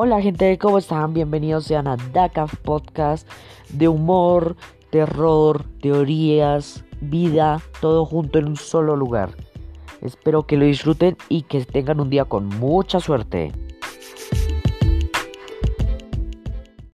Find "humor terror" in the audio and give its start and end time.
3.88-5.64